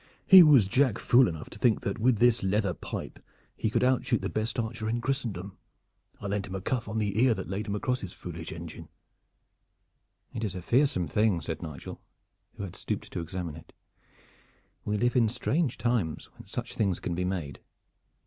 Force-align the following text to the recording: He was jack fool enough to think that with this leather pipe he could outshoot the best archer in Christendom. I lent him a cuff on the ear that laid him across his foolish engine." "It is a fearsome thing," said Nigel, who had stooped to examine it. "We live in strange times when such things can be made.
He 0.25 0.41
was 0.41 0.67
jack 0.67 0.97
fool 0.97 1.27
enough 1.27 1.51
to 1.51 1.59
think 1.59 1.81
that 1.81 1.99
with 1.99 2.17
this 2.17 2.41
leather 2.41 2.73
pipe 2.73 3.19
he 3.55 3.69
could 3.69 3.83
outshoot 3.83 4.23
the 4.23 4.29
best 4.31 4.57
archer 4.57 4.89
in 4.89 4.99
Christendom. 4.99 5.55
I 6.19 6.25
lent 6.25 6.47
him 6.47 6.55
a 6.55 6.59
cuff 6.61 6.87
on 6.87 6.97
the 6.97 7.21
ear 7.23 7.35
that 7.35 7.47
laid 7.47 7.67
him 7.67 7.75
across 7.75 8.01
his 8.01 8.11
foolish 8.11 8.51
engine." 8.51 8.89
"It 10.33 10.43
is 10.43 10.55
a 10.55 10.61
fearsome 10.63 11.07
thing," 11.07 11.39
said 11.39 11.61
Nigel, 11.61 12.01
who 12.55 12.63
had 12.63 12.75
stooped 12.75 13.11
to 13.11 13.19
examine 13.19 13.55
it. 13.55 13.73
"We 14.85 14.97
live 14.97 15.15
in 15.15 15.29
strange 15.29 15.77
times 15.77 16.31
when 16.33 16.47
such 16.47 16.73
things 16.73 16.99
can 16.99 17.13
be 17.13 17.23
made. 17.23 17.59